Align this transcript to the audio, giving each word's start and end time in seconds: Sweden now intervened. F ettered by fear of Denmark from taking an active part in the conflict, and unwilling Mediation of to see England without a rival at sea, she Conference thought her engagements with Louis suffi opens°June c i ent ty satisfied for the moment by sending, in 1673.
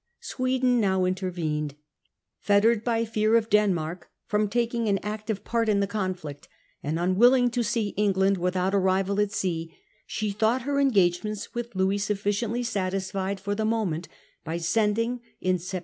Sweden 0.19 0.79
now 0.79 1.05
intervened. 1.05 1.75
F 2.43 2.49
ettered 2.63 2.83
by 2.83 3.05
fear 3.05 3.35
of 3.35 3.51
Denmark 3.51 4.09
from 4.25 4.49
taking 4.49 4.87
an 4.87 4.97
active 5.03 5.43
part 5.43 5.69
in 5.69 5.79
the 5.79 5.85
conflict, 5.85 6.47
and 6.81 6.97
unwilling 6.97 7.43
Mediation 7.43 7.61
of 7.61 7.65
to 7.67 7.71
see 7.71 7.87
England 7.89 8.37
without 8.39 8.73
a 8.73 8.79
rival 8.79 9.19
at 9.21 9.31
sea, 9.31 9.77
she 10.07 10.29
Conference 10.31 10.39
thought 10.39 10.61
her 10.63 10.79
engagements 10.79 11.53
with 11.53 11.75
Louis 11.75 11.99
suffi 11.99 12.15
opens°June 12.31 12.33
c 12.33 12.39
i 12.45 12.49
ent 12.49 12.55
ty 12.55 12.61
satisfied 12.63 13.39
for 13.39 13.53
the 13.53 13.63
moment 13.63 14.07
by 14.43 14.57
sending, 14.57 15.21
in 15.39 15.57
1673. 15.59 15.79